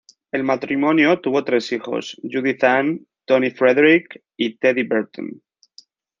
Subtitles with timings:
[0.31, 5.43] El matrimonio tuvo tres hijos: Judith Ann, Tony Frederick y Teddy Berton.